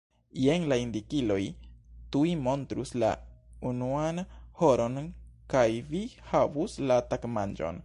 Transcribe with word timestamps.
Jen 0.43 0.63
la 0.71 0.77
indikiloj 0.83 1.41
tuj 2.15 2.31
montrus 2.47 2.93
la 3.03 3.11
unuan 3.73 4.23
horon 4.63 4.99
kaj 5.55 5.67
vi 5.93 6.03
havus 6.33 6.79
la 6.93 7.01
tagmanĝon. 7.13 7.79